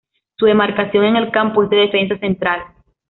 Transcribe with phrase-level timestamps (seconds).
[0.39, 2.59] Su demarcación en el campo es de defensa central.